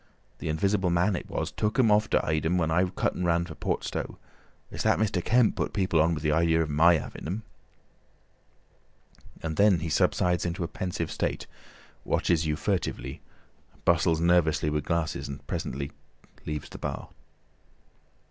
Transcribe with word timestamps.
"The 0.39 0.49
Invisible 0.49 0.89
Man 0.89 1.15
it 1.15 1.29
was 1.29 1.51
took 1.51 1.77
'em 1.77 1.91
off 1.91 2.09
to 2.09 2.19
hide 2.21 2.43
'em 2.47 2.57
when 2.57 2.71
I 2.71 2.85
cut 2.85 3.13
and 3.13 3.23
ran 3.23 3.45
for 3.45 3.53
Port 3.53 3.83
Stowe. 3.83 4.17
It's 4.71 4.81
that 4.81 4.97
Mr. 4.97 5.23
Kemp 5.23 5.55
put 5.55 5.73
people 5.73 6.01
on 6.01 6.15
with 6.15 6.23
the 6.23 6.31
idea 6.31 6.63
of 6.63 6.71
my 6.71 6.95
having 6.97 7.27
'em." 7.27 7.43
And 9.43 9.57
then 9.57 9.81
he 9.81 9.89
subsides 9.89 10.43
into 10.43 10.63
a 10.63 10.67
pensive 10.67 11.11
state, 11.11 11.45
watches 12.03 12.47
you 12.47 12.55
furtively, 12.55 13.21
bustles 13.85 14.19
nervously 14.19 14.71
with 14.71 14.85
glasses, 14.85 15.27
and 15.27 15.45
presently 15.45 15.91
leaves 16.47 16.69
the 16.69 16.79
bar. 16.79 17.09